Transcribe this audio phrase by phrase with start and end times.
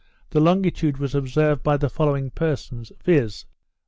[0.31, 3.45] the longitude was observed by the following persons, viz.